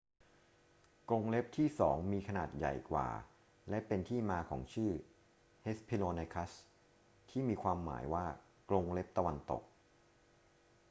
[1.09, 3.07] กรงเล็บที่สองมีขนาดใหญ่กว่า
[3.69, 4.91] และเป็นที่มาของชื่อ
[5.65, 6.51] hesperonychus
[7.29, 8.25] ที่มีความหมายว่า
[8.69, 9.61] กรงเล็บตะวันตก